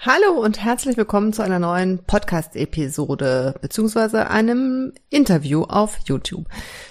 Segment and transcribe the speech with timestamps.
[0.00, 6.46] Hallo und herzlich willkommen zu einer neuen Podcast-Episode beziehungsweise einem Interview auf YouTube.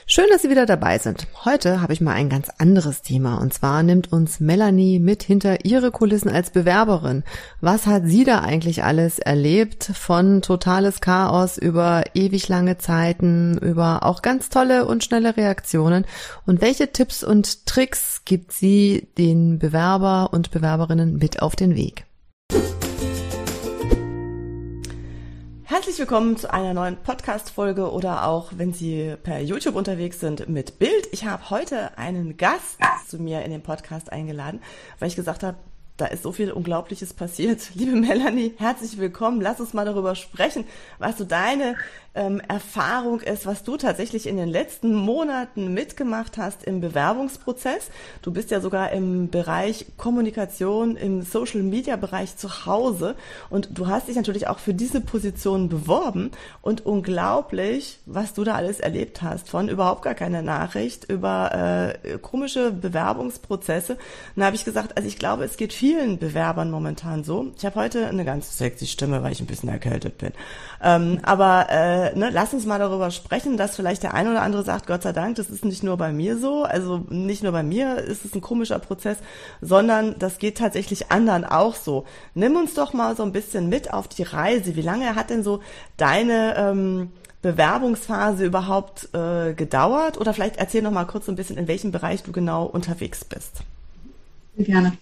[0.06, 1.26] Schön, dass Sie wieder dabei sind.
[1.46, 5.64] Heute habe ich mal ein ganz anderes Thema und zwar nimmt uns Melanie mit hinter
[5.64, 7.24] ihre Kulissen als Bewerberin.
[7.62, 9.86] Was hat sie da eigentlich alles erlebt?
[9.86, 16.04] Von totales Chaos über ewig lange Zeiten, über auch ganz tolle und schnelle Reaktionen
[16.46, 22.04] und welche Tipps und Tricks gibt sie den Bewerber und Bewerberinnen mit auf den Weg?
[25.78, 30.80] Herzlich willkommen zu einer neuen Podcast-Folge oder auch, wenn Sie per YouTube unterwegs sind, mit
[30.80, 31.08] Bild.
[31.12, 34.60] Ich habe heute einen Gast zu mir in den Podcast eingeladen,
[34.98, 35.56] weil ich gesagt habe,
[35.98, 37.60] da ist so viel Unglaubliches passiert.
[37.74, 39.42] Liebe Melanie, herzlich willkommen.
[39.42, 40.66] Lass uns mal darüber sprechen,
[41.00, 41.76] was so deine
[42.18, 47.90] ähm, Erfahrung ist, was du tatsächlich in den letzten Monaten mitgemacht hast im Bewerbungsprozess.
[48.22, 53.16] Du bist ja sogar im Bereich Kommunikation, im Social-Media-Bereich zu Hause
[53.50, 58.56] und du hast dich natürlich auch für diese Position beworben und unglaublich, was du da
[58.56, 63.98] alles erlebt hast, von überhaupt gar keine Nachricht über äh, komische Bewerbungsprozesse.
[64.36, 67.54] dann habe ich gesagt, also ich glaube, es geht vielen Bewerbern momentan so.
[67.58, 70.34] Ich habe heute eine ganz sexy Stimme, weil ich ein bisschen erkältet bin.
[70.84, 74.66] Ähm, aber äh, ne, lass uns mal darüber sprechen, dass vielleicht der eine oder andere
[74.66, 77.64] sagt, Gott sei Dank, das ist nicht nur bei mir so, also nicht nur bei
[77.64, 79.18] mir ist es ein komischer Prozess,
[79.62, 82.04] sondern das geht tatsächlich anderen auch so.
[82.36, 84.76] Nimm uns doch mal so ein bisschen mit auf die Reise.
[84.76, 85.62] Wie lange hat denn so
[85.96, 90.18] deine ähm, Bewerbungsphase überhaupt äh, gedauert?
[90.20, 93.24] Oder vielleicht erzähl noch mal kurz so ein bisschen, in welchem Bereich du genau unterwegs
[93.24, 93.62] bist.
[94.58, 94.98] Gerne.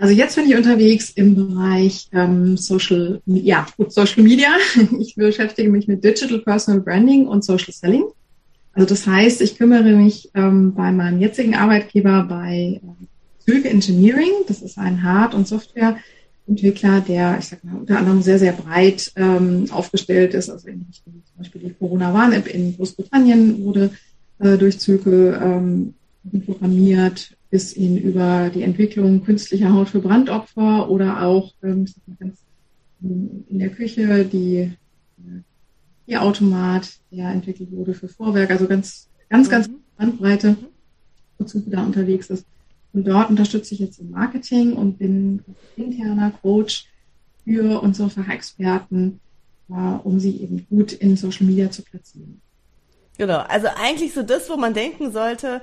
[0.00, 4.48] Also jetzt bin ich unterwegs im Bereich ähm, Social, ja, gut, Social Media.
[4.98, 8.04] Ich beschäftige mich mit Digital Personal Branding und Social Selling.
[8.72, 14.30] Also das heißt, ich kümmere mich ähm, bei meinem jetzigen Arbeitgeber bei äh, Züge Engineering.
[14.48, 19.12] Das ist ein Hard- und Softwareentwickler, der, ich sag mal, unter anderem sehr, sehr breit
[19.16, 20.48] ähm, aufgestellt ist.
[20.48, 23.90] Also in Richtung zum Beispiel die Corona-Warn-App in Großbritannien wurde
[24.38, 25.92] äh, durch Züge ähm,
[26.46, 31.86] programmiert bis hin über die Entwicklung künstlicher Haut für Brandopfer oder auch ähm,
[33.02, 34.72] in der Küche die
[36.06, 39.76] äh, Automat, der entwickelt wurde für Vorwerk, also ganz, ganz, ganz mhm.
[39.96, 40.56] Bandbreite,
[41.38, 42.44] wozu da unterwegs ist.
[42.92, 45.42] Und dort unterstütze ich jetzt im Marketing und bin
[45.76, 46.86] interner Coach
[47.44, 49.20] für unsere Fachexperten,
[49.70, 52.40] äh, um sie eben gut in Social Media zu platzieren.
[53.18, 55.60] Genau, also eigentlich so das, wo man denken sollte,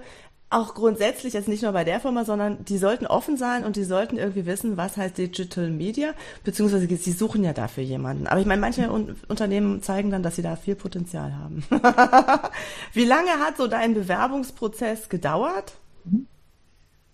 [0.50, 3.84] auch grundsätzlich, jetzt nicht nur bei der Firma, sondern die sollten offen sein und die
[3.84, 6.14] sollten irgendwie wissen, was heißt Digital Media,
[6.46, 8.28] beziehungsweise sie suchen ja dafür jemanden.
[8.28, 11.64] Aber ich meine, manche Un Unternehmen zeigen dann, dass sie da viel Potenzial haben.
[12.94, 15.74] Wie lange hat so dein Bewerbungsprozess gedauert?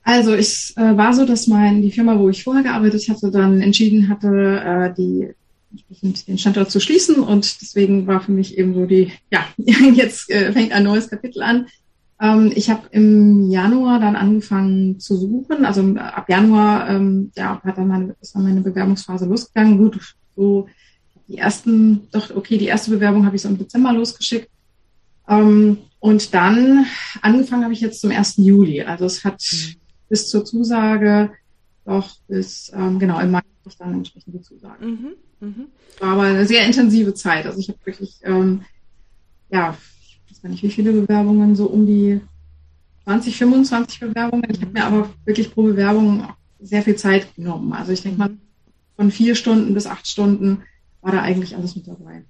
[0.04, 3.62] Also ich äh, war so, dass mein die Firma, wo ich vorher gearbeitet hatte, dann
[3.62, 5.34] entschieden hatte, äh, die
[6.28, 10.52] den Standort zu schließen und deswegen war für mich eben so die, ja, jetzt äh,
[10.52, 11.66] fängt ein neues Kapitel an
[12.24, 15.66] ähm, ich habe im Januar dann angefangen zu suchen.
[15.66, 19.78] Also ab Januar ähm, ja, hat dann meine, ist dann meine Bewerbungsphase losgegangen.
[19.78, 20.70] Gut, so
[21.28, 24.50] die ersten, doch, okay, die erste Bewerbung habe ich so im Dezember losgeschickt.
[25.28, 26.86] Ähm, und dann
[27.22, 28.38] angefangen habe ich jetzt zum 1.
[28.38, 28.82] Juli.
[28.84, 29.76] Also es hat mhm.
[30.08, 31.30] bis zur Zusage
[31.86, 34.86] doch bis, ähm, genau, im Mai habe ich dann entsprechend die Zusage.
[34.86, 35.14] Mhm.
[35.42, 35.66] Mhm.
[36.00, 37.46] War aber eine sehr intensive Zeit.
[37.46, 38.62] Also ich habe wirklich, ähm,
[39.50, 39.78] ja,
[40.42, 42.22] weiß nicht, wie viele Bewerbungen, so um die
[43.04, 44.50] 20, 25 Bewerbungen.
[44.50, 46.28] Ich habe mir aber wirklich pro Bewerbung
[46.62, 47.74] sehr viel Zeit genommen.
[47.74, 48.30] Also ich denke mal,
[48.96, 50.64] von vier Stunden bis acht Stunden
[51.02, 52.24] war da eigentlich alles mit dabei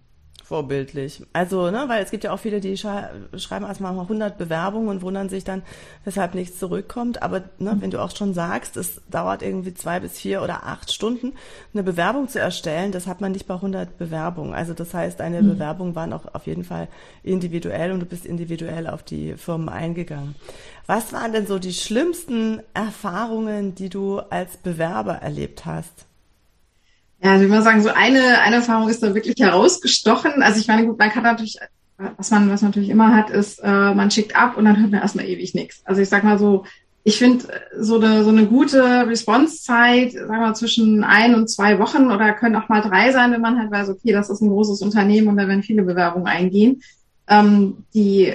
[0.43, 1.23] vorbildlich.
[1.31, 5.01] Also, ne, weil es gibt ja auch viele, die schrei schreiben erstmal 100 Bewerbungen und
[5.01, 5.63] wundern sich dann,
[6.03, 7.23] weshalb nichts zurückkommt.
[7.23, 10.91] Aber ne, wenn du auch schon sagst, es dauert irgendwie zwei bis vier oder acht
[10.91, 11.33] Stunden,
[11.73, 14.53] eine Bewerbung zu erstellen, das hat man nicht bei 100 Bewerbungen.
[14.53, 15.53] Also das heißt, deine mhm.
[15.53, 16.89] Bewerbungen waren auch auf jeden Fall
[17.23, 20.35] individuell und du bist individuell auf die Firmen eingegangen.
[20.85, 26.05] Was waren denn so die schlimmsten Erfahrungen, die du als Bewerber erlebt hast?
[27.23, 30.43] Ja, also ich würde sagen, so eine, eine Erfahrung ist da wirklich herausgestochen.
[30.43, 31.57] Also ich meine, gut, man kann natürlich,
[32.17, 34.91] was man, was man natürlich immer hat, ist, äh, man schickt ab und dann hört
[34.91, 35.81] man erstmal ewig nichts.
[35.85, 36.65] Also ich sag mal so,
[37.05, 37.45] ich finde
[37.79, 42.33] so eine, so eine gute Response-Zeit, sagen wir mal, zwischen ein und zwei Wochen oder
[42.33, 45.29] können auch mal drei sein, wenn man halt weiß, okay, das ist ein großes Unternehmen
[45.29, 46.81] und da werden viele Bewerbungen eingehen.
[47.29, 48.33] Ähm, die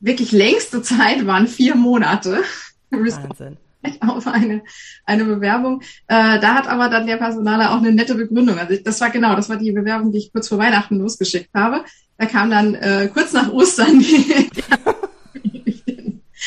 [0.00, 2.42] wirklich längste Zeit waren vier Monate.
[2.90, 3.58] Wahnsinn.
[4.00, 4.62] auf eine,
[5.04, 5.82] eine Bewerbung.
[6.06, 8.58] Äh, da hat aber dann der Personaler auch eine nette Begründung.
[8.58, 11.50] Also ich, das war genau, das war die Bewerbung, die ich kurz vor Weihnachten losgeschickt
[11.54, 11.84] habe.
[12.18, 14.50] Da kam dann äh, kurz nach Ostern die,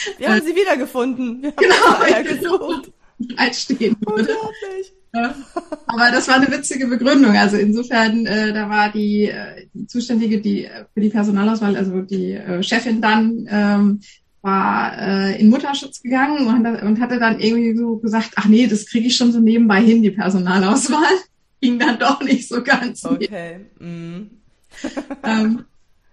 [0.17, 1.41] Wir haben sie wiedergefunden.
[1.41, 2.81] Wir haben genau.
[3.37, 3.95] Einstehen.
[4.05, 4.93] Unglaublich.
[5.13, 7.37] Aber das war eine witzige Begründung.
[7.37, 12.01] Also insofern, äh, da war die, äh, die Zuständige, die äh, für die Personalauswahl, also
[12.01, 14.01] die äh, Chefin dann, ähm,
[14.45, 18.85] war äh, in Mutterschutz gegangen und, und hatte dann irgendwie so gesagt, ach nee, das
[18.85, 21.01] kriege ich schon so nebenbei hin, die Personalauswahl.
[21.61, 23.03] Ging dann doch nicht so ganz.
[23.03, 23.65] Okay.
[23.79, 24.27] Mm.
[25.23, 25.65] ähm,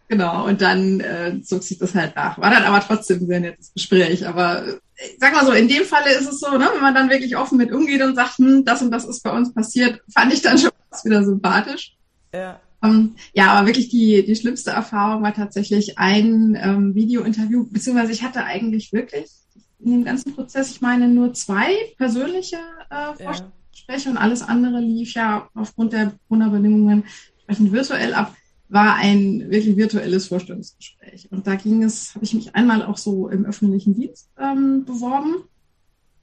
[0.09, 2.39] genau, und dann äh, zog sich das halt nach.
[2.39, 4.27] War dann aber trotzdem ein sehr nettes Gespräch.
[4.27, 4.79] Aber äh,
[5.19, 7.59] sag mal so, in dem Falle ist es so, ne, wenn man dann wirklich offen
[7.59, 10.57] mit umgeht und sagt, hm, das und das ist bei uns passiert, fand ich dann
[10.57, 10.71] schon
[11.05, 11.99] wieder sympathisch.
[12.33, 12.59] Ja.
[12.83, 18.23] Ähm, ja, aber wirklich die, die schlimmste Erfahrung war tatsächlich ein ähm, Videointerview, beziehungsweise ich
[18.23, 19.31] hatte eigentlich wirklich
[19.79, 22.57] in dem ganzen Prozess, ich meine, nur zwei persönliche
[22.91, 24.11] äh, Vorstellungsgespräche ja.
[24.11, 28.35] und alles andere lief ja aufgrund der Corona-Bedingungen entsprechend virtuell ab,
[28.69, 31.29] war ein wirklich virtuelles Vorstellungsgespräch.
[31.31, 35.45] Und da ging es, habe ich mich einmal auch so im öffentlichen Dienst ähm, beworben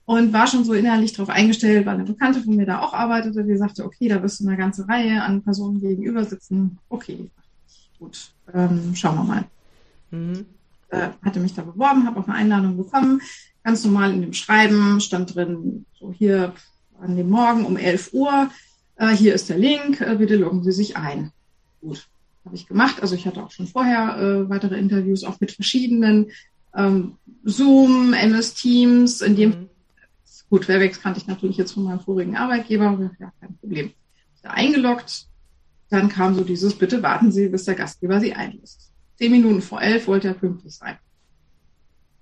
[0.10, 3.44] und war schon so innerlich darauf eingestellt, weil eine Bekannte von mir da auch arbeitete,
[3.44, 6.80] die sagte, okay, da wirst du eine ganze Reihe an Personen gegenüber sitzen.
[6.90, 7.30] Okay,
[8.00, 9.44] gut, ähm, schauen wir mal.
[10.10, 10.48] Mhm.
[10.90, 13.22] Äh, hatte mich da beworben, habe auch eine Einladung bekommen.
[13.64, 16.54] Ganz normal in dem Schreiben stand drin, so hier
[17.00, 18.50] an dem Morgen um 11 Uhr,
[18.96, 21.32] äh, hier ist der Link, äh, bitte loggen Sie sich ein.
[21.82, 22.08] Gut,
[22.46, 23.00] habe ich gemacht.
[23.04, 26.32] Also ich hatte auch schon vorher äh, weitere Interviews, auch mit verschiedenen
[26.76, 27.14] ähm,
[27.44, 29.70] Zoom, MS Teams, in dem mhm
[30.50, 33.92] Gut, Webex kannte ich natürlich jetzt von meinem vorigen Arbeitgeber, ja, kein Problem.
[34.42, 35.28] Da eingeloggt,
[35.90, 38.92] dann kam so dieses, bitte warten Sie, bis der Gastgeber Sie einlässt.
[39.18, 40.98] Zehn Minuten vor elf wollte er pünktlich sein.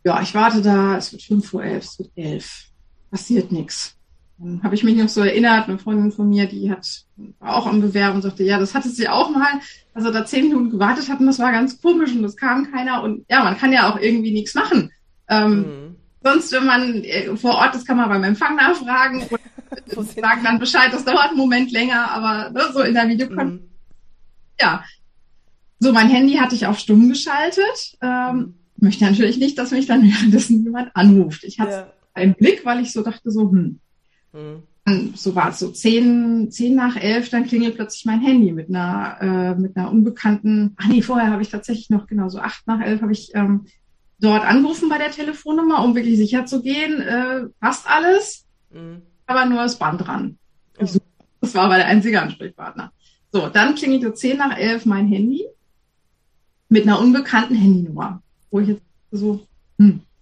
[0.04, 2.66] Ja, ich warte da, es wird fünf vor elf, es wird elf.
[3.12, 3.96] Passiert nichts.
[4.40, 7.06] Dann habe ich mich noch so erinnert, eine Freundin von mir, die hat
[7.40, 9.60] war auch am Bewerben und sagte, ja, das hatte sie auch mal,
[9.94, 12.72] als er da zehn Minuten gewartet hat und das war ganz komisch und es kam
[12.72, 14.92] keiner und ja, man kann ja auch irgendwie nichts machen.
[15.28, 15.96] Ähm, mhm.
[16.24, 19.28] Sonst, wenn man äh, vor Ort ist, kann man beim Empfang nachfragen
[19.96, 20.92] und sagen dann Bescheid.
[20.92, 23.62] Das dauert einen Moment länger, aber ne, so in der Videokonferenz.
[23.62, 23.68] Mhm.
[24.60, 24.84] Ja.
[25.80, 27.98] So, mein Handy hatte ich auf stumm geschaltet.
[28.02, 31.44] Ähm, möchte natürlich nicht, dass mich dann währenddessen jemand anruft.
[31.44, 31.94] Ich hatte ja.
[32.14, 33.80] einen Blick, weil ich so dachte, so, hm.
[34.34, 34.64] Mhm.
[35.16, 39.18] So war es so zehn, zehn nach elf, dann klingelt plötzlich mein Handy mit einer,
[39.20, 42.80] äh, mit einer unbekannten, ach nee, vorher habe ich tatsächlich noch, genau, so acht nach
[42.80, 43.66] elf habe ich ähm,
[44.20, 49.02] dort angerufen bei der Telefonnummer, um wirklich sicher zu gehen, äh, passt alles, mhm.
[49.26, 50.38] aber nur das Band dran.
[50.80, 50.88] Ja.
[51.42, 52.92] Das war aber der einzige Ansprechpartner.
[53.32, 55.46] So, dann klingelte 10 nach 11 mein Handy
[56.70, 58.82] mit einer unbekannten Handynummer, wo ich jetzt
[59.12, 59.46] so,
[59.78, 60.02] hm,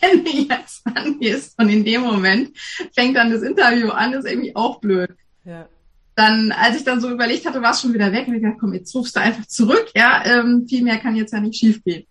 [0.00, 2.50] wenn du jetzt angehst und in dem Moment
[2.94, 5.10] fängt dann das Interview an, ist irgendwie auch blöd.
[5.44, 5.68] Ja.
[6.16, 8.58] Dann, als ich dann so überlegt hatte, war es schon wieder weg und ich dachte,
[8.58, 12.06] komm, jetzt rufst du einfach zurück, ja, ähm, viel mehr kann jetzt ja nicht schiefgehen.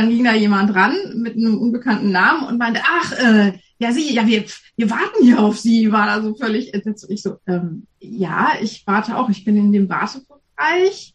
[0.00, 4.14] Dann ging da jemand ran mit einem unbekannten Namen und meinte, ach, äh, ja, Sie,
[4.14, 7.04] ja, wir, wir warten hier auf Sie, war da so völlig entsetzt.
[7.10, 11.14] Ich so, ähm, ja, ich warte auch, ich bin in dem Wartebereich.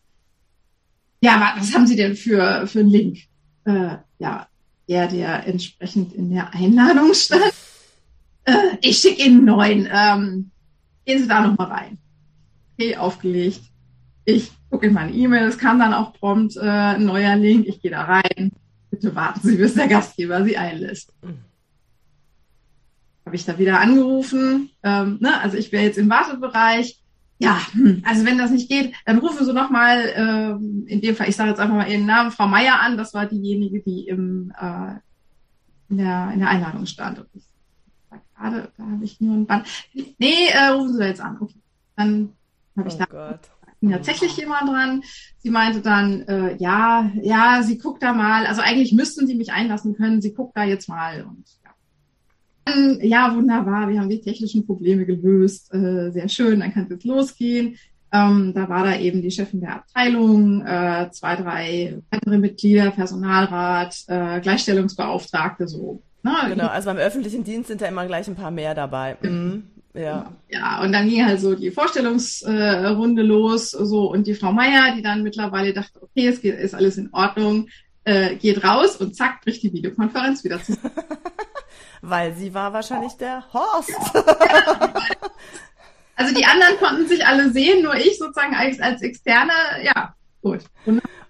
[1.19, 3.21] Ja, was haben Sie denn für, für einen Link?
[3.63, 4.47] Äh, ja,
[4.87, 7.41] der, der entsprechend in der Einladung stand.
[8.43, 9.89] Äh, ich schicke Ihnen neuen.
[9.91, 10.51] Ähm,
[11.05, 11.97] gehen Sie da nochmal rein.
[12.73, 13.61] Okay, aufgelegt.
[14.25, 17.81] Ich gucke in meine E-Mail, es kam dann auch prompt äh, ein neuer Link, ich
[17.81, 18.51] gehe da rein
[18.95, 21.13] bitte warten Sie, bis der Gastgeber Sie einlässt.
[21.21, 21.39] Mhm.
[23.25, 24.69] Habe ich da wieder angerufen.
[24.83, 25.39] Ähm, ne?
[25.41, 26.99] Also ich wäre jetzt im Wartebereich.
[27.37, 31.27] Ja, hm, also wenn das nicht geht, dann rufen Sie nochmal, ähm, in dem Fall,
[31.27, 32.97] ich sage jetzt einfach mal Ihren Namen, Frau Meier an.
[32.97, 34.93] Das war diejenige, die im, äh,
[35.89, 37.19] in, der, in der Einladung stand.
[37.19, 37.43] Und ich
[38.37, 39.67] gerade, da habe ich nur ein Band.
[39.93, 41.37] Nee, äh, rufen Sie da jetzt an.
[41.41, 41.59] Okay.
[41.97, 42.29] Dann
[42.77, 43.49] habe ich oh da Gott
[43.91, 45.03] tatsächlich jemand dran.
[45.39, 48.45] Sie meinte dann, äh, ja, ja, sie guckt da mal.
[48.45, 50.21] Also eigentlich müssten sie mich einlassen können.
[50.21, 51.23] Sie guckt da jetzt mal.
[51.23, 52.97] Und ja.
[53.01, 53.89] Ja, wunderbar.
[53.89, 55.73] Wir haben die technischen Probleme gelöst.
[55.73, 56.59] Äh, sehr schön.
[56.59, 57.77] Dann kann es jetzt losgehen.
[58.11, 64.03] Ähm, da war da eben die Chefin der Abteilung, äh, zwei, drei andere Mitglieder, Personalrat,
[64.07, 66.01] äh, Gleichstellungsbeauftragte, so.
[66.23, 66.31] Ne?
[66.49, 69.17] Genau, also beim öffentlichen Dienst sind da immer gleich ein paar mehr dabei.
[69.21, 69.63] Mhm.
[69.95, 70.31] Ja.
[70.49, 75.01] Ja, und dann ging halt so die Vorstellungsrunde los, so und die Frau Meier, die
[75.01, 77.69] dann mittlerweile dachte, okay, es geht, ist alles in Ordnung,
[78.03, 80.91] äh, geht raus und zack, bricht die Videokonferenz wieder zusammen.
[82.01, 83.91] Weil sie war wahrscheinlich der Horst.
[86.15, 90.59] also die anderen konnten sich alle sehen, nur ich sozusagen als, als Externe, ja, gut.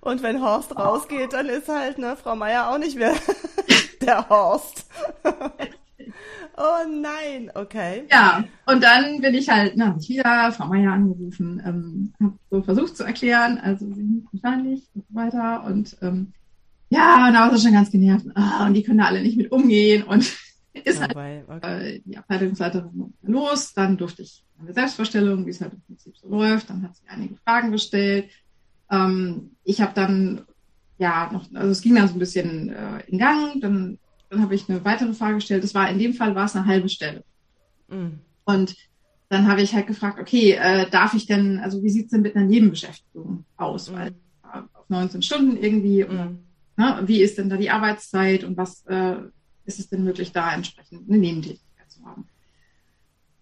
[0.01, 3.15] Und wenn Horst rausgeht, dann ist halt, ne, Frau Meier auch nicht mehr
[4.01, 4.85] der Horst.
[6.57, 8.03] Oh nein, okay.
[8.09, 12.61] Ja, und dann bin ich halt, na, ich wieder Frau Meier angerufen, ähm, habe so
[12.61, 16.31] versucht zu erklären, also sie sind wahrscheinlich und so weiter und ähm,
[16.89, 18.25] ja, und da war sie schon ganz genervt.
[18.35, 20.33] Ah, und die können da alle nicht mit umgehen und
[20.73, 21.97] ist halt okay.
[21.97, 26.29] äh, die Abteilungsleiterin los, dann durfte ich eine Selbstvorstellung, wie es halt im Prinzip so
[26.29, 28.29] läuft, dann hat sie einige Fragen gestellt.
[28.89, 30.45] Ähm, ich habe dann
[30.97, 33.97] ja noch, also es ging dann so ein bisschen äh, in Gang, dann,
[34.35, 35.63] dann habe ich eine weitere Frage gestellt.
[35.63, 37.23] Das war in dem Fall war es eine halbe Stelle.
[37.87, 38.19] Mhm.
[38.43, 38.75] Und
[39.29, 42.35] dann habe ich halt gefragt, okay, äh, darf ich denn, also wie sieht's denn mit
[42.35, 43.89] einer Nebenbeschäftigung aus?
[43.89, 43.95] Mhm.
[43.95, 46.09] Weil äh, auf 19 Stunden irgendwie, mhm.
[46.09, 46.31] oder,
[46.77, 49.15] ne, wie ist denn da die Arbeitszeit und was äh,
[49.65, 52.27] ist es denn möglich, da entsprechend eine Nebentätigkeit zu haben?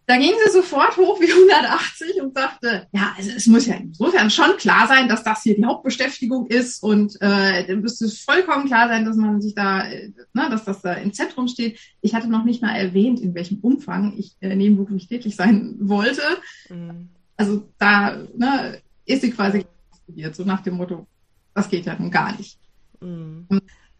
[0.06, 4.30] Da ging sie sofort hoch wie 180 und sagte, ja, also es muss ja insofern
[4.30, 8.66] schon klar sein, dass das hier die Hauptbeschäftigung ist und äh, dann müsste es vollkommen
[8.66, 11.80] klar sein, dass man sich da, äh, ne, dass das da im Zentrum steht.
[12.02, 16.24] Ich hatte noch nicht mal erwähnt, in welchem Umfang ich äh, nebenberuflich tätig sein wollte.
[16.70, 17.08] Mhm.
[17.38, 19.66] Also da ne, ist sie quasi
[20.34, 21.08] so nach dem Motto,
[21.54, 22.60] das geht ja nun gar nicht.
[23.00, 23.48] Mhm.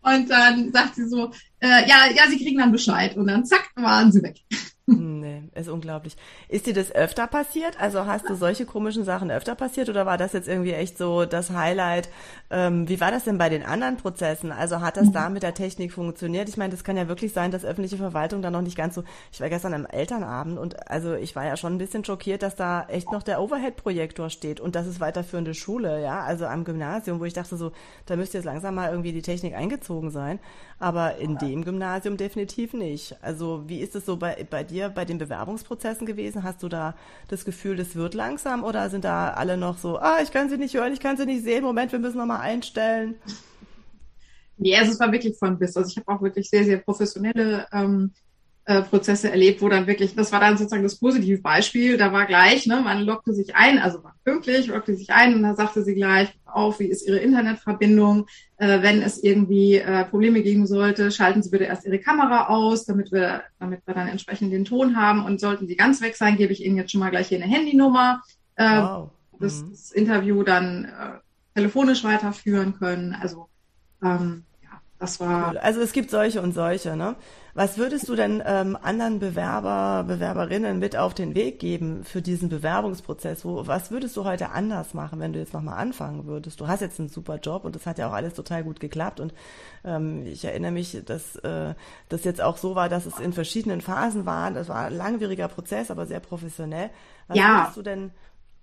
[0.02, 3.16] Und dann sagt sie so, äh, ja, ja, sie kriegen dann Bescheid.
[3.16, 4.42] Und dann zack, waren sie weg.
[4.86, 6.18] Nee, ist unglaublich.
[6.50, 7.80] Ist dir das öfter passiert?
[7.80, 11.24] Also hast du solche komischen Sachen öfter passiert oder war das jetzt irgendwie echt so
[11.24, 12.10] das Highlight?
[12.50, 14.52] Ähm, wie war das denn bei den anderen Prozessen?
[14.52, 15.14] Also hat das mhm.
[15.14, 16.50] da mit der Technik funktioniert?
[16.50, 19.06] Ich meine, das kann ja wirklich sein, dass öffentliche Verwaltung da noch nicht ganz so.
[19.32, 22.58] Ich war gestern am Elternabend und also ich war ja schon ein bisschen schockiert, dass
[22.58, 27.22] da echt noch der Overhead-Projektor steht und das ist weiterführende Schule, ja, also am Gymnasium,
[27.22, 27.72] wo ich dachte so,
[28.06, 30.40] da müsste jetzt langsam mal irgendwie die Technik eingezogen sein.
[30.80, 33.16] Aber in dem Gymnasium definitiv nicht.
[33.22, 36.44] Also wie ist es so bei, bei dir bei den Bewerbungsprozessen gewesen?
[36.44, 36.96] Hast du da
[37.30, 40.58] das Gefühl, das wird langsam oder sind da alle noch so, ah, ich kann sie
[40.58, 43.16] nicht hören, ich kann sie nicht sehen, Moment, wir müssen nochmal einstellen?
[44.58, 45.76] Nee, also es war wirklich von bis.
[45.76, 48.12] Also ich habe auch wirklich sehr, sehr professionelle ähm,
[48.66, 52.26] äh, Prozesse erlebt, wo dann wirklich, das war dann sozusagen das positive Beispiel, da war
[52.26, 55.84] gleich, ne, man lockte sich ein, also war pünktlich, lockte sich ein und dann sagte
[55.84, 58.28] sie gleich auf, wie ist Ihre Internetverbindung,
[58.58, 62.86] äh, wenn es irgendwie äh, Probleme geben sollte, schalten Sie bitte erst Ihre Kamera aus,
[62.86, 66.38] damit wir, damit wir dann entsprechend den Ton haben und sollten Sie ganz weg sein,
[66.38, 68.22] gebe ich Ihnen jetzt schon mal gleich hier eine Handynummer,
[68.56, 69.10] äh, wow.
[69.40, 69.72] das, mhm.
[69.72, 71.20] das Interview dann äh,
[71.54, 73.48] telefonisch weiterführen können, also
[74.02, 74.44] ähm,
[75.04, 75.52] das war.
[75.52, 75.58] Cool.
[75.60, 77.16] Also es gibt solche und solche, ne?
[77.56, 82.50] Was würdest du denn ähm, anderen Bewerber, Bewerberinnen mit auf den Weg geben für diesen
[82.50, 83.46] Bewerbungsprozess?
[83.46, 86.60] Wo, was würdest du heute anders machen, wenn du jetzt nochmal anfangen würdest?
[86.60, 89.20] Du hast jetzt einen super Job und das hat ja auch alles total gut geklappt.
[89.20, 89.36] Und
[89.86, 91.76] ähm, ich erinnere mich, dass äh,
[92.10, 94.50] das jetzt auch so war, dass es in verschiedenen Phasen war.
[94.50, 96.90] Das war ein langwieriger Prozess, aber sehr professionell.
[97.28, 97.60] Was ja.
[97.60, 98.12] würdest du denn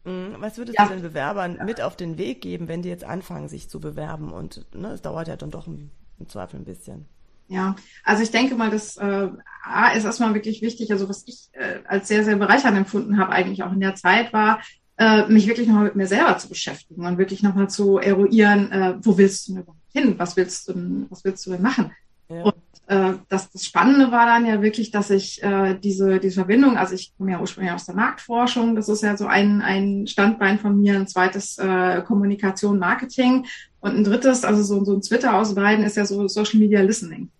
[0.04, 0.86] hm, was würdest ja.
[0.86, 4.32] du den Bewerbern mit auf den Weg geben, wenn die jetzt anfangen, sich zu bewerben?
[4.32, 7.06] Und ne, es dauert ja dann doch im, im Zweifel ein bisschen.
[7.48, 7.74] Ja,
[8.04, 9.28] also ich denke mal, das äh,
[9.64, 10.92] A ist erstmal wirklich wichtig.
[10.92, 14.32] Also was ich äh, als sehr, sehr bereichernd empfunden habe, eigentlich auch in der Zeit,
[14.32, 14.60] war,
[14.98, 18.94] äh, mich wirklich nochmal mit mir selber zu beschäftigen und wirklich nochmal zu eruieren, äh,
[19.00, 20.14] wo willst du denn überhaupt hin?
[20.18, 21.90] Was willst du denn, was willst du denn machen?
[22.28, 22.42] Ja.
[22.44, 22.54] Und
[22.90, 26.94] äh, das, das Spannende war dann ja wirklich, dass ich äh, diese, diese Verbindung, also
[26.94, 30.80] ich komme ja ursprünglich aus der Marktforschung, das ist ja so ein, ein Standbein von
[30.80, 33.46] mir, ein zweites äh, Kommunikation, Marketing
[33.78, 36.80] und ein drittes, also so, so ein Twitter aus beiden ist ja so Social Media
[36.80, 37.30] Listening.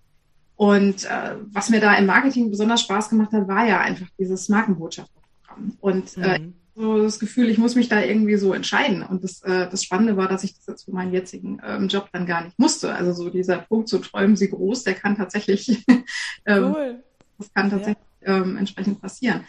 [0.54, 4.48] Und äh, was mir da im Marketing besonders Spaß gemacht hat, war ja einfach dieses
[4.48, 5.72] Markenbotschafterprogramm.
[5.80, 6.54] Und äh, mhm.
[6.74, 9.02] So das Gefühl, ich muss mich da irgendwie so entscheiden.
[9.02, 12.08] Und das, äh, das Spannende war, dass ich das jetzt für meinen jetzigen ähm, Job
[12.12, 12.94] dann gar nicht musste.
[12.94, 15.84] Also so dieser Punkt, so träumen Sie groß, der kann tatsächlich,
[16.46, 17.02] ähm, cool.
[17.38, 18.36] das kann tatsächlich ja.
[18.38, 19.44] ähm, entsprechend passieren.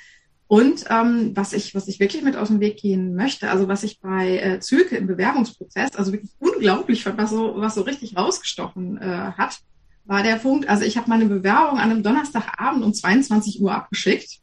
[0.47, 3.83] Und ähm, was ich, was ich wirklich mit aus dem Weg gehen möchte, also was
[3.83, 8.17] ich bei äh, Zülke im Bewerbungsprozess, also wirklich unglaublich fand, was so, was so richtig
[8.17, 9.59] rausgestochen äh, hat,
[10.03, 14.41] war der Punkt, also ich habe meine Bewerbung an einem Donnerstagabend um 22 Uhr abgeschickt.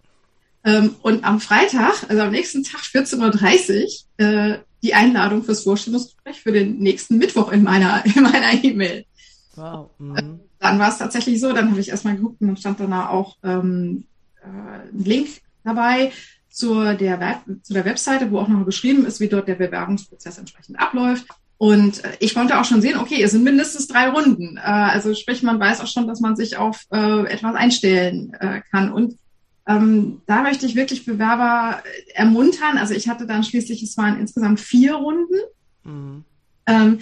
[0.65, 6.41] Ähm, und am Freitag, also am nächsten Tag 14.30 Uhr, äh, die Einladung fürs Vorstellungsgespräch
[6.41, 9.05] für den nächsten Mittwoch in meiner in meiner E-Mail.
[9.55, 9.91] Wow.
[9.99, 10.41] Mhm.
[10.61, 13.37] Dann war es tatsächlich so, dann habe ich erstmal geguckt und dann stand dann auch
[13.43, 14.05] ähm,
[14.43, 14.47] äh,
[14.93, 15.29] ein Link
[15.65, 16.13] dabei
[16.49, 20.39] zur der, Web zu der Webseite, wo auch noch beschrieben ist, wie dort der Bewerbungsprozess
[20.39, 21.27] entsprechend abläuft.
[21.59, 24.57] Und äh, ich konnte auch schon sehen, okay, es sind mindestens drei Runden.
[24.57, 28.63] Äh, also sprich, man weiß auch schon, dass man sich auf äh, etwas einstellen äh,
[28.71, 28.93] kann.
[28.93, 29.17] Und
[29.69, 31.83] ähm, da möchte ich wirklich Bewerber
[32.15, 32.79] ermuntern.
[32.79, 35.35] Also ich hatte dann schließlich, es waren insgesamt vier Runden.
[35.85, 36.25] Mhm.
[36.67, 36.99] Ähm,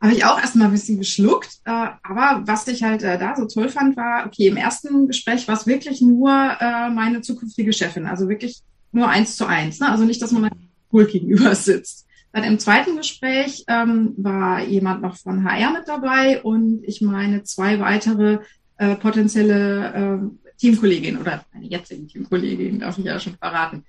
[0.00, 1.60] habe ich auch erstmal ein bisschen geschluckt.
[1.64, 1.70] Äh,
[2.02, 5.56] aber was ich halt äh, da so toll fand, war, okay, im ersten Gespräch war
[5.56, 8.06] es wirklich nur äh, meine zukünftige Chefin.
[8.06, 9.78] Also wirklich nur eins zu eins.
[9.78, 9.88] Ne?
[9.88, 10.50] Also nicht, dass man mal
[10.92, 12.04] cool gegenüber sitzt.
[12.32, 17.44] Dann im zweiten Gespräch ähm, war jemand noch von HR mit dabei und ich meine
[17.44, 18.40] zwei weitere
[18.76, 23.84] äh, potenzielle Teamkolleginnen oder eine jetzige Teamkollegin, darf ich ja schon verraten.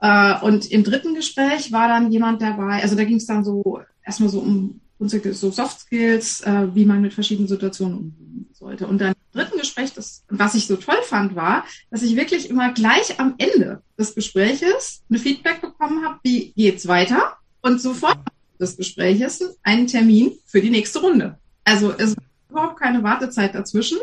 [0.00, 3.80] Äh, und im dritten Gespräch war dann jemand dabei, also da ging es dann so
[4.04, 8.86] erstmal so um so Soft Skills, äh, wie man mit verschiedenen Situationen umgehen sollte.
[8.86, 12.50] Und dann im dritten Gespräch, das, was ich so toll fand, war, dass ich wirklich
[12.50, 17.36] immer gleich am Ende des Gespräches ein Feedback bekommen habe, wie geht's weiter?
[17.62, 18.18] Und sofort
[18.60, 21.38] des Gespräches einen Termin für die nächste Runde.
[21.64, 23.98] Also es war überhaupt keine Wartezeit dazwischen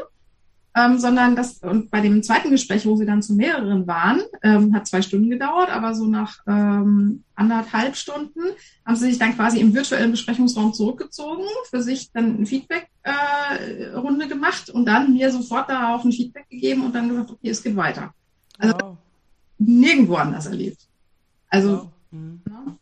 [0.78, 4.76] ähm, sondern das, und bei dem zweiten Gespräch, wo sie dann zu mehreren waren, ähm,
[4.76, 8.42] hat zwei Stunden gedauert, aber so nach ähm, anderthalb Stunden
[8.86, 14.28] haben sie sich dann quasi im virtuellen Besprechungsraum zurückgezogen, für sich dann eine Feedback-Runde äh,
[14.28, 17.76] gemacht und dann mir sofort darauf ein Feedback gegeben und dann gesagt, okay, es geht
[17.76, 18.14] weiter.
[18.60, 18.98] Also wow.
[19.58, 20.82] nirgendwo anders erlebt.
[21.50, 21.92] Also wow.
[22.12, 22.42] mhm.
[22.46, 22.78] Ne?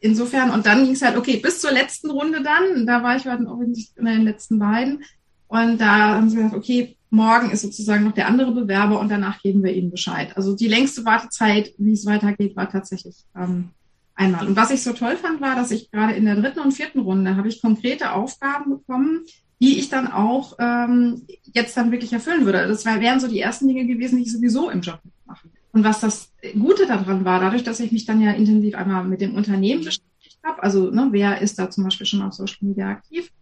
[0.00, 3.26] insofern, und dann ging es halt, okay, bis zur letzten Runde dann, da war ich
[3.26, 5.04] halt offensichtlich in den letzten beiden.
[5.50, 9.42] Und da haben sie gesagt, okay, morgen ist sozusagen noch der andere Bewerber und danach
[9.42, 10.36] geben wir ihnen Bescheid.
[10.36, 13.70] Also die längste Wartezeit, wie es weitergeht, war tatsächlich ähm,
[14.14, 14.46] einmal.
[14.46, 17.00] Und was ich so toll fand, war, dass ich gerade in der dritten und vierten
[17.00, 19.24] Runde habe ich konkrete Aufgaben bekommen,
[19.60, 22.68] die ich dann auch ähm, jetzt dann wirklich erfüllen würde.
[22.68, 25.48] Das wären so die ersten Dinge gewesen, die ich sowieso im Job mache.
[25.72, 29.20] Und was das Gute daran war, dadurch, dass ich mich dann ja intensiv einmal mit
[29.20, 32.88] dem Unternehmen beschäftigt habe, also ne, wer ist da zum Beispiel schon auf Social Media
[32.88, 33.32] aktiv,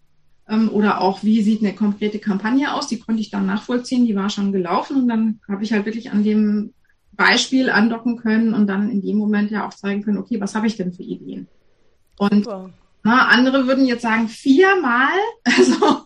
[0.49, 2.89] oder auch, wie sieht eine konkrete Kampagne aus?
[2.89, 6.11] Die konnte ich dann nachvollziehen, die war schon gelaufen und dann habe ich halt wirklich
[6.11, 6.73] an dem
[7.13, 10.67] Beispiel andocken können und dann in dem Moment ja auch zeigen können, okay, was habe
[10.67, 11.49] ich denn für Ideen?
[12.17, 12.47] Und
[13.03, 15.11] na, andere würden jetzt sagen, viermal.
[15.45, 16.05] Also,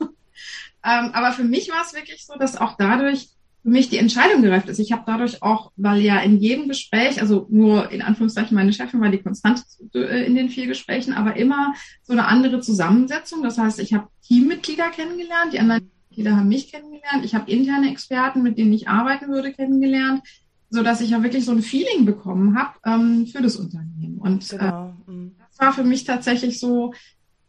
[0.85, 3.29] ähm, aber für mich war es wirklich so, dass auch dadurch
[3.63, 4.81] für mich die Entscheidung gereift ist.
[4.81, 9.01] Ich habe dadurch auch, weil ja in jedem Gespräch, also nur in Anführungszeichen meine Chefin
[9.01, 9.63] war die Konstante
[9.95, 13.43] äh, in den vier Gesprächen, aber immer so eine andere Zusammensetzung.
[13.43, 17.91] Das heißt, ich habe Teammitglieder kennengelernt, die anderen Mitglieder haben mich kennengelernt, ich habe interne
[17.91, 20.23] Experten, mit denen ich arbeiten würde, kennengelernt,
[20.69, 24.19] so dass ich ja wirklich so ein Feeling bekommen habe ähm, für das Unternehmen.
[24.19, 24.95] Und äh, genau.
[25.09, 26.95] äh, das war für mich tatsächlich so,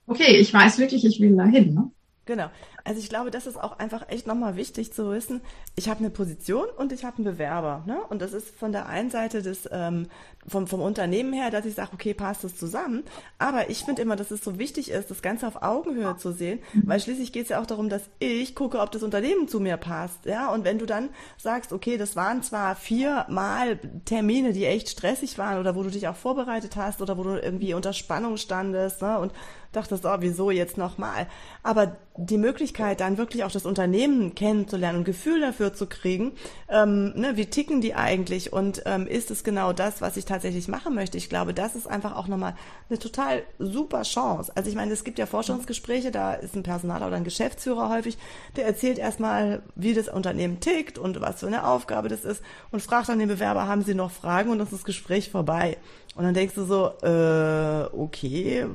[0.05, 1.73] okay, ich weiß wirklich, ich will dahin.
[1.73, 1.91] Ne?
[2.25, 2.49] Genau.
[2.85, 5.41] Also ich glaube, das ist auch einfach echt nochmal wichtig zu wissen.
[5.75, 7.83] Ich habe eine Position und ich habe einen Bewerber.
[7.85, 7.97] Ne?
[8.09, 10.07] Und das ist von der einen Seite des, ähm,
[10.45, 13.03] vom, vom Unternehmen her, dass ich sage, okay, passt das zusammen.
[13.37, 16.59] Aber ich finde immer, dass es so wichtig ist, das Ganze auf Augenhöhe zu sehen,
[16.73, 19.77] weil schließlich geht es ja auch darum, dass ich gucke, ob das Unternehmen zu mir
[19.77, 20.25] passt.
[20.25, 25.37] Ja, und wenn du dann sagst, okay, das waren zwar viermal Termine, die echt stressig
[25.37, 29.01] waren oder wo du dich auch vorbereitet hast oder wo du irgendwie unter Spannung standest
[29.01, 29.19] ne?
[29.19, 29.31] und
[29.71, 31.27] dachtest, oh, wieso jetzt nochmal?
[31.63, 36.33] Aber die Möglichkeit, dann wirklich auch das Unternehmen kennenzulernen und Gefühl dafür zu kriegen,
[36.69, 40.67] ähm, ne, wie ticken die eigentlich und ähm, ist es genau das, was ich tatsächlich
[40.67, 41.17] machen möchte?
[41.17, 42.55] Ich glaube, das ist einfach auch nochmal
[42.89, 44.51] eine total super Chance.
[44.55, 48.17] Also ich meine, es gibt ja Forschungsgespräche, da ist ein Personaler oder ein Geschäftsführer häufig,
[48.55, 52.81] der erzählt erstmal, wie das Unternehmen tickt und was für eine Aufgabe das ist und
[52.81, 55.77] fragt dann den Bewerber, haben Sie noch Fragen und dann ist das Gespräch vorbei.
[56.15, 58.67] Und dann denkst du so, äh, okay,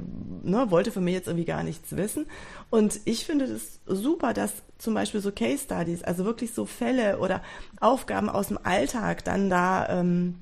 [0.43, 2.27] ne, wollte für mich jetzt irgendwie gar nichts wissen.
[2.71, 7.19] Und ich finde das super, dass zum Beispiel so Case Studies, also wirklich so Fälle
[7.19, 7.43] oder
[7.81, 10.41] Aufgaben aus dem Alltag dann da ähm,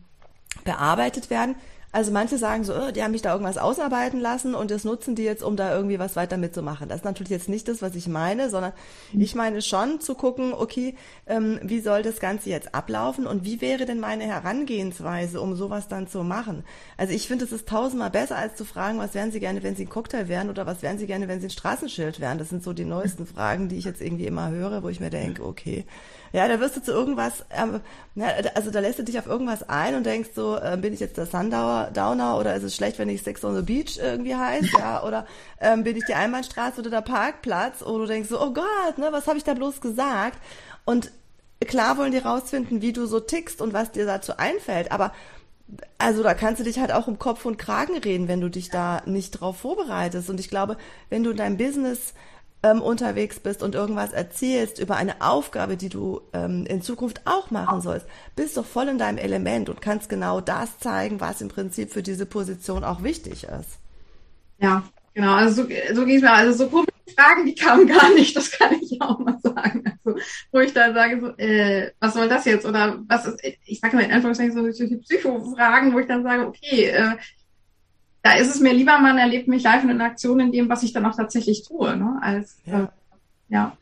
[0.64, 1.56] bearbeitet werden,
[1.92, 5.14] also manche sagen so, oh, die haben mich da irgendwas ausarbeiten lassen und das nutzen
[5.14, 6.88] die jetzt, um da irgendwie was weiter mitzumachen.
[6.88, 8.72] Das ist natürlich jetzt nicht das, was ich meine, sondern
[9.12, 9.20] mhm.
[9.20, 10.94] ich meine schon zu gucken, okay,
[11.26, 15.88] ähm, wie soll das Ganze jetzt ablaufen und wie wäre denn meine Herangehensweise, um sowas
[15.88, 16.64] dann zu machen?
[16.96, 19.76] Also ich finde, es ist tausendmal besser, als zu fragen, was wären Sie gerne, wenn
[19.76, 22.38] Sie ein Cocktail wären oder was wären Sie gerne, wenn Sie ein Straßenschild wären.
[22.38, 25.10] Das sind so die neuesten Fragen, die ich jetzt irgendwie immer höre, wo ich mir
[25.10, 25.84] denke, okay,
[26.36, 27.80] ja, da wirst du zu irgendwas, ähm,
[28.54, 31.16] also da lässt du dich auf irgendwas ein und denkst so, äh, bin ich jetzt
[31.16, 35.02] der Sundowner oder ist es schlecht, wenn ich Sex on the Beach irgendwie heißt, ja,
[35.06, 35.26] oder
[35.62, 39.08] ähm, bin ich die Einbahnstraße oder der Parkplatz, oder du denkst so, oh Gott, ne,
[39.12, 40.38] was habe ich da bloß gesagt?
[40.84, 41.10] Und
[41.66, 45.14] klar wollen die rausfinden, wie du so tickst und was dir dazu einfällt, aber
[45.96, 48.68] also da kannst du dich halt auch um Kopf und Kragen reden, wenn du dich
[48.68, 50.28] da nicht drauf vorbereitest.
[50.28, 50.76] Und ich glaube,
[51.08, 52.12] wenn du dein Business
[52.66, 57.50] ähm, unterwegs bist und irgendwas erzählst über eine Aufgabe, die du ähm, in Zukunft auch
[57.50, 61.48] machen sollst, bist doch voll in deinem Element und kannst genau das zeigen, was im
[61.48, 63.78] Prinzip für diese Position auch wichtig ist.
[64.58, 64.82] Ja,
[65.14, 65.34] genau.
[65.34, 66.32] Also so, so ging es mir.
[66.32, 69.84] Also so komische Fragen, die kamen gar nicht, das kann ich auch mal sagen.
[70.04, 70.18] Also,
[70.50, 72.66] wo ich dann sage, so, äh, was soll das jetzt?
[72.66, 76.46] Oder was ist, ich sage mal in Anführungszeichen so solche Psycho-Fragen, wo ich dann sage,
[76.46, 77.16] okay, äh,
[78.26, 80.92] da ist es mir lieber, man erlebt mich live in Aktion in dem, was ich
[80.92, 82.18] dann auch tatsächlich tue, ne?
[82.20, 82.84] als ja.
[82.84, 82.86] Äh,
[83.48, 83.76] ja.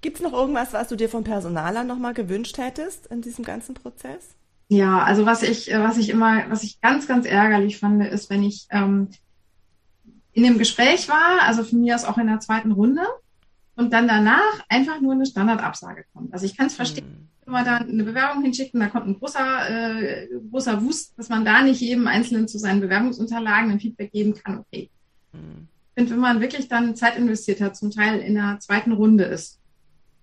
[0.00, 3.74] Gibt es noch irgendwas, was du dir vom Personaler nochmal gewünscht hättest in diesem ganzen
[3.74, 4.36] Prozess?
[4.68, 8.44] Ja, also was ich, was ich immer, was ich ganz, ganz ärgerlich fand, ist, wenn
[8.44, 9.08] ich ähm,
[10.32, 13.02] in dem Gespräch war, also von mir aus auch in der zweiten Runde,
[13.74, 16.32] und dann danach einfach nur eine Standardabsage kommt.
[16.32, 19.06] Also ich kann es verstehen, hm wenn man da eine Bewerbung hinschickt und da kommt
[19.06, 23.80] ein großer, äh, großer Wust, dass man da nicht jedem Einzelnen zu seinen Bewerbungsunterlagen ein
[23.80, 24.90] Feedback geben kann, okay.
[25.32, 25.68] Mhm.
[25.94, 29.58] finde, wenn man wirklich dann Zeit investiert hat, zum Teil in der zweiten Runde ist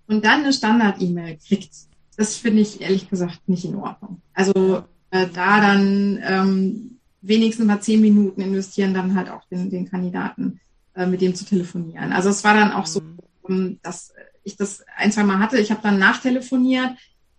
[0.08, 1.72] und dann eine Standard-E-Mail kriegt,
[2.18, 4.22] das finde ich ehrlich gesagt nicht in Ordnung.
[4.34, 9.90] Also äh, da dann ähm, wenigstens mal zehn Minuten investieren, dann halt auch den, den
[9.90, 10.60] Kandidaten
[10.96, 12.12] äh, mit dem zu telefonieren.
[12.12, 13.02] Also es war dann auch so,
[13.48, 13.80] mhm.
[13.84, 14.14] dass
[14.48, 15.60] ich das ein, zwei Mal hatte.
[15.60, 16.92] Ich habe dann nachtelefoniert.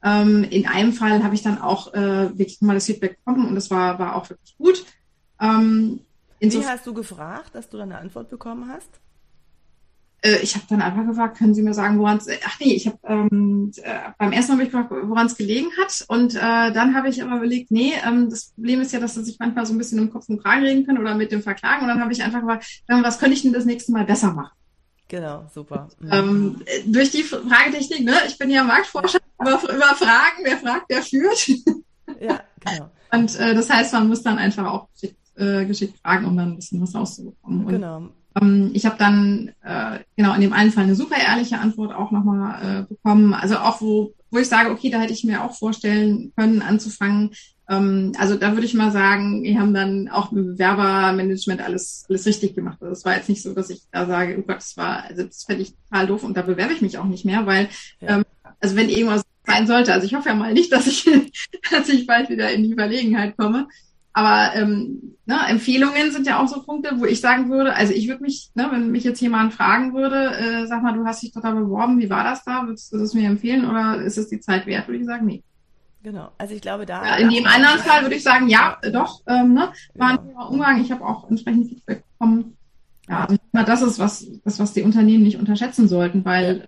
[0.03, 3.57] Ähm, in einem Fall habe ich dann auch äh, wirklich mal das Feedback bekommen und
[3.57, 4.85] das war, war auch wirklich gut.
[5.41, 6.01] Ähm,
[6.39, 8.89] Wie hast du gefragt, dass du dann eine Antwort bekommen hast?
[10.23, 12.87] Äh, ich habe dann einfach gefragt, können Sie mir sagen, woran es, ach nee, ich
[12.87, 16.73] habe ähm, äh, beim ersten Mal habe ich gefragt, woran es gelegen hat und äh,
[16.73, 19.67] dann habe ich aber überlegt, nee, ähm, das Problem ist ja, dass sie sich manchmal
[19.67, 22.01] so ein bisschen im Kopf und Kragen reden können oder mit dem Verklagen und dann
[22.01, 24.53] habe ich einfach gefragt, was könnte ich denn das nächste Mal besser machen?
[25.09, 25.89] Genau, super.
[26.01, 26.13] Mhm.
[26.13, 28.15] Ähm, durch die Fragetechnik, ne?
[28.27, 31.49] Ich bin ja Marktforscher, aber über Fragen, wer fragt, wer führt.
[32.21, 32.91] Ja, genau.
[33.13, 36.53] Und äh, das heißt, man muss dann einfach auch geschickt, äh, geschickt fragen, um dann
[36.53, 37.67] ein bisschen was rauszubekommen.
[37.67, 38.09] Genau.
[38.41, 42.11] Ähm, ich habe dann äh, genau in dem einen Fall eine super ehrliche Antwort auch
[42.11, 43.35] nochmal äh, bekommen.
[43.35, 47.31] Also auch wo, wo ich sage, okay, da hätte ich mir auch vorstellen können, anzufangen.
[47.69, 52.27] Ähm, also da würde ich mal sagen, wir haben dann auch mit Bewerbermanagement alles, alles
[52.27, 52.79] richtig gemacht.
[52.81, 55.25] Also es war jetzt nicht so, dass ich da sage, oh Gott, das war, also
[55.25, 57.69] das fände ich total doof und da bewerbe ich mich auch nicht mehr, weil
[58.01, 58.17] ja.
[58.17, 58.25] ähm,
[58.61, 61.05] also wenn irgendwas sein sollte, also ich hoffe ja mal nicht, dass ich,
[61.71, 63.69] dass ich bald wieder in die Verlegenheit komme.
[64.19, 68.09] Aber ähm, ne, Empfehlungen sind ja auch so Punkte, wo ich sagen würde, also ich
[68.09, 71.31] würde mich, ne, wenn mich jetzt jemand fragen würde, äh, sag mal, du hast dich
[71.31, 72.67] total beworben, wie war das da?
[72.67, 74.89] Würdest du das mir empfehlen oder ist es die Zeit wert?
[74.89, 75.45] Würde ich sagen, nee.
[76.03, 77.07] Genau, also ich glaube da.
[77.07, 80.49] Ja, in dem anderen Fall würde ich sagen, ja, doch, ähm, ne, war ein genau.
[80.49, 80.81] Umgang.
[80.81, 82.57] Ich habe auch entsprechend Feedback bekommen.
[83.09, 86.67] Ja, das ist was, das, was die Unternehmen nicht unterschätzen sollten, weil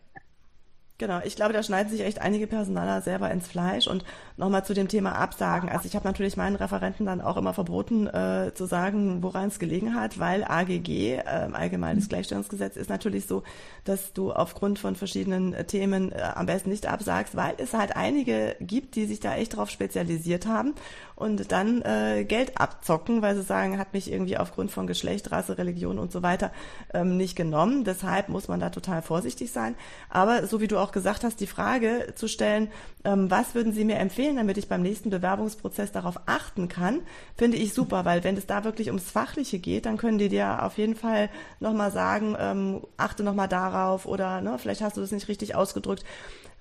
[1.00, 3.86] Genau, ich glaube, da schneiden sich echt einige Personaler selber ins Fleisch.
[3.86, 4.04] Und
[4.36, 5.70] nochmal zu dem Thema Absagen.
[5.70, 9.58] Also ich habe natürlich meinen Referenten dann auch immer verboten äh, zu sagen, woran es
[9.58, 13.44] gelegen hat, weil AGG, äh, Allgemeines Gleichstellungsgesetz, ist natürlich so,
[13.84, 17.96] dass du aufgrund von verschiedenen äh, Themen äh, am besten nicht absagst, weil es halt
[17.96, 20.74] einige gibt, die sich da echt drauf spezialisiert haben
[21.16, 25.58] und dann äh, Geld abzocken, weil sie sagen, hat mich irgendwie aufgrund von Geschlecht, Rasse,
[25.58, 26.50] Religion und so weiter
[26.94, 27.84] ähm, nicht genommen.
[27.84, 29.74] Deshalb muss man da total vorsichtig sein.
[30.08, 32.68] Aber so wie du auch gesagt hast, die Frage zu stellen,
[33.04, 37.00] ähm, was würden Sie mir empfehlen, damit ich beim nächsten Bewerbungsprozess darauf achten kann,
[37.36, 40.62] finde ich super, weil wenn es da wirklich ums Fachliche geht, dann können die dir
[40.62, 45.12] auf jeden Fall nochmal sagen, ähm, achte nochmal darauf oder ne, vielleicht hast du das
[45.12, 46.04] nicht richtig ausgedrückt.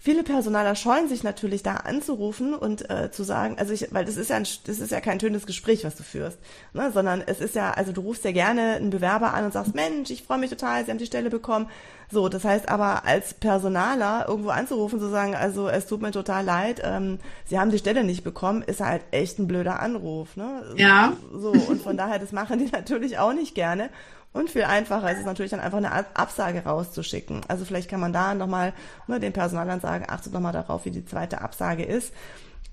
[0.01, 4.15] Viele Personaler scheuen sich natürlich da anzurufen und äh, zu sagen, also ich, weil das
[4.15, 6.37] ist ja ein, das ist ja kein schönes Gespräch, was du führst,
[6.71, 9.75] ne, sondern es ist ja, also du rufst ja gerne einen Bewerber an und sagst,
[9.75, 11.69] Mensch, ich freue mich total, Sie haben die Stelle bekommen.
[12.09, 16.45] So, das heißt aber als Personaler irgendwo anzurufen, zu sagen, also es tut mir total
[16.45, 20.63] leid, ähm, Sie haben die Stelle nicht bekommen, ist halt echt ein blöder Anruf, ne?
[20.77, 21.11] Ja.
[21.33, 23.89] So und von daher, das machen die natürlich auch nicht gerne.
[24.31, 27.41] Und viel einfacher ist es natürlich dann einfach eine Absage rauszuschicken.
[27.47, 28.73] Also vielleicht kann man da nochmal
[29.07, 32.13] ne, den Personalern sagen, achtet nochmal darauf, wie die zweite Absage ist.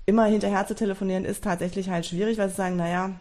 [0.05, 3.11] Immer hinterher zu telefonieren ist tatsächlich halt schwierig, weil sie sagen, naja,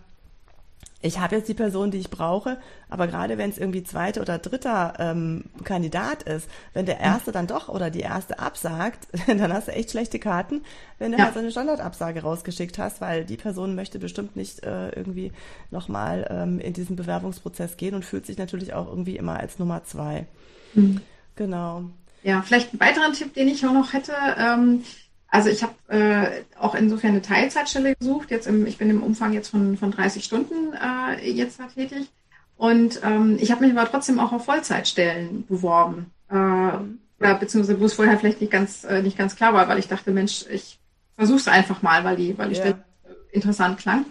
[1.02, 4.38] ich habe jetzt die Person, die ich brauche, aber gerade wenn es irgendwie zweiter oder
[4.38, 9.68] dritter ähm, Kandidat ist, wenn der erste dann doch oder die erste absagt, dann hast
[9.68, 10.62] du echt schlechte Karten,
[10.98, 11.24] wenn du ja.
[11.24, 15.32] halt so eine Standardabsage rausgeschickt hast, weil die Person möchte bestimmt nicht äh, irgendwie
[15.70, 19.84] nochmal ähm, in diesen Bewerbungsprozess gehen und fühlt sich natürlich auch irgendwie immer als Nummer
[19.84, 20.26] zwei.
[20.74, 21.02] Mhm.
[21.36, 21.84] Genau.
[22.22, 24.12] Ja, vielleicht ein weiterer Tipp, den ich auch noch hätte.
[24.38, 24.82] Ähm,
[25.36, 28.30] also ich habe äh, auch insofern eine Teilzeitstelle gesucht.
[28.30, 32.08] Jetzt im, ich bin im Umfang jetzt von, von 30 Stunden äh, jetzt da tätig.
[32.56, 36.10] Und ähm, ich habe mich aber trotzdem auch auf Vollzeitstellen beworben.
[36.30, 39.78] Äh, oder beziehungsweise wo es vorher vielleicht nicht ganz, äh, nicht ganz klar war, weil
[39.78, 40.78] ich dachte, Mensch, ich
[41.16, 42.62] versuche es einfach mal, weil die, weil die ja.
[42.62, 42.84] Stelle
[43.30, 44.06] interessant klang.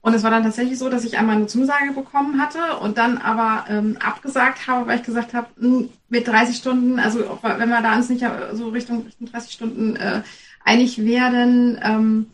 [0.00, 3.18] Und es war dann tatsächlich so, dass ich einmal eine Zusage bekommen hatte und dann
[3.18, 7.82] aber ähm, abgesagt habe, weil ich gesagt habe, hm, mit 30 Stunden, also wenn wir
[7.82, 10.22] da uns nicht so Richtung, Richtung 30 Stunden äh,
[10.68, 12.26] einig werden, ähm,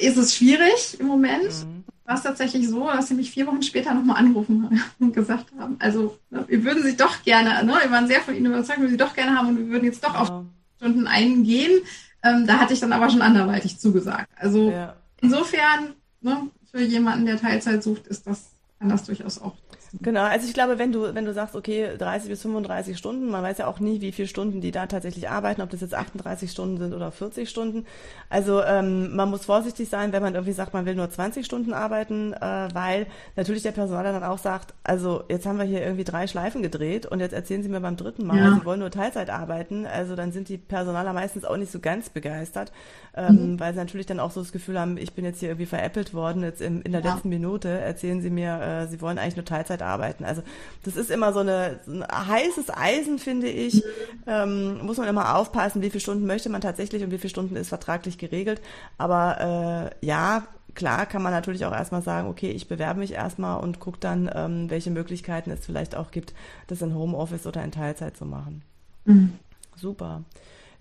[0.00, 1.44] ist es schwierig im Moment.
[1.44, 1.84] Mhm.
[2.04, 5.76] War es tatsächlich so, dass sie mich vier Wochen später nochmal angerufen und gesagt haben,
[5.78, 8.88] also ne, wir würden sie doch gerne, ne, wir waren sehr von ihnen überzeugt, wir
[8.88, 10.20] sie doch gerne haben und wir würden jetzt doch ja.
[10.20, 10.44] auf
[10.76, 11.80] Stunden eingehen.
[12.22, 14.28] Ähm, da hatte ich dann aber schon anderweitig zugesagt.
[14.36, 14.96] Also ja.
[15.20, 19.56] insofern, ne, für jemanden, der Teilzeit sucht, ist das, kann das durchaus auch
[20.00, 23.42] Genau, also ich glaube, wenn du, wenn du sagst, okay, 30 bis 35 Stunden, man
[23.42, 26.50] weiß ja auch nie, wie viele Stunden die da tatsächlich arbeiten, ob das jetzt 38
[26.50, 27.86] Stunden sind oder 40 Stunden.
[28.28, 31.72] Also ähm, man muss vorsichtig sein, wenn man irgendwie sagt, man will nur 20 Stunden
[31.72, 36.04] arbeiten, äh, weil natürlich der Personaler dann auch sagt, also jetzt haben wir hier irgendwie
[36.04, 38.54] drei Schleifen gedreht und jetzt erzählen sie mir beim dritten Mal, ja.
[38.54, 39.86] sie wollen nur Teilzeit arbeiten.
[39.86, 42.72] Also dann sind die Personaler meistens auch nicht so ganz begeistert,
[43.16, 43.60] ähm, mhm.
[43.60, 46.14] weil sie natürlich dann auch so das Gefühl haben, ich bin jetzt hier irgendwie veräppelt
[46.14, 47.12] worden, jetzt in, in der ja.
[47.12, 50.24] letzten Minute erzählen sie mir, äh, sie wollen eigentlich nur Teilzeit arbeiten.
[50.24, 50.42] Also
[50.84, 53.82] das ist immer so, eine, so ein heißes Eisen, finde ich.
[54.26, 57.56] Ähm, muss man immer aufpassen, wie viele Stunden möchte man tatsächlich und wie viele Stunden
[57.56, 58.60] ist vertraglich geregelt.
[58.98, 63.60] Aber äh, ja, klar kann man natürlich auch erstmal sagen, okay, ich bewerbe mich erstmal
[63.60, 66.34] und gucke dann, ähm, welche Möglichkeiten es vielleicht auch gibt,
[66.66, 68.62] das in Homeoffice oder in Teilzeit zu machen.
[69.04, 69.34] Mhm.
[69.76, 70.22] Super.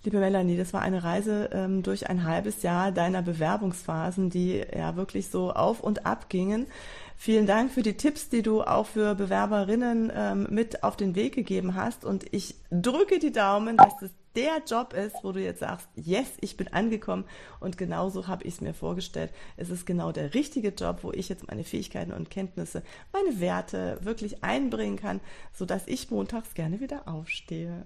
[0.05, 4.97] Liebe Melanie, das war eine Reise ähm, durch ein halbes Jahr deiner Bewerbungsphasen, die ja
[4.97, 6.67] wirklich so auf und ab gingen.
[7.15, 11.35] Vielen Dank für die Tipps, die du auch für Bewerberinnen ähm, mit auf den Weg
[11.35, 12.03] gegeben hast.
[12.03, 16.27] Und ich drücke die Daumen, dass das der Job ist, wo du jetzt sagst, yes,
[16.41, 17.23] ich bin angekommen
[17.61, 19.31] und genauso habe ich es mir vorgestellt.
[19.55, 23.99] Es ist genau der richtige Job, wo ich jetzt meine Fähigkeiten und Kenntnisse, meine Werte
[24.01, 25.21] wirklich einbringen kann,
[25.53, 27.85] sodass ich montags gerne wieder aufstehe.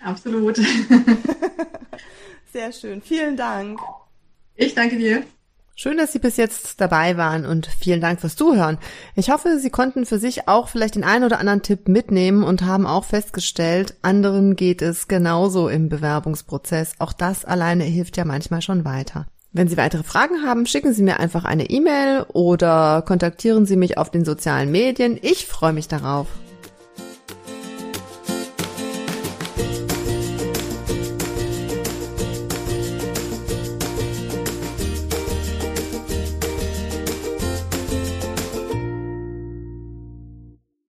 [0.00, 0.56] Absolut.
[2.52, 3.02] Sehr schön.
[3.02, 3.80] Vielen Dank.
[4.54, 5.22] Ich danke dir.
[5.78, 8.78] Schön, dass Sie bis jetzt dabei waren und vielen Dank fürs Zuhören.
[9.14, 12.62] Ich hoffe, Sie konnten für sich auch vielleicht den einen oder anderen Tipp mitnehmen und
[12.62, 16.94] haben auch festgestellt, anderen geht es genauso im Bewerbungsprozess.
[16.98, 19.26] Auch das alleine hilft ja manchmal schon weiter.
[19.52, 23.98] Wenn Sie weitere Fragen haben, schicken Sie mir einfach eine E-Mail oder kontaktieren Sie mich
[23.98, 25.18] auf den sozialen Medien.
[25.20, 26.26] Ich freue mich darauf.